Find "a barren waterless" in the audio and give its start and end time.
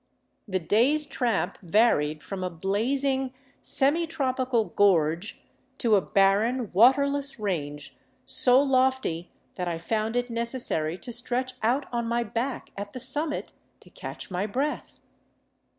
5.93-7.39